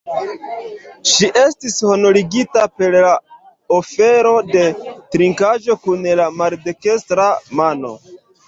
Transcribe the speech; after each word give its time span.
Ŝi 1.11 1.27
estis 1.41 1.75
honorigita 1.89 2.63
per 2.79 2.97
la 3.05 3.11
ofero 3.77 4.33
de 4.55 4.65
trinkaĵo 5.17 5.79
kun 5.85 6.11
la 6.23 6.27
maldekstra 6.43 7.33
mano. 7.63 7.95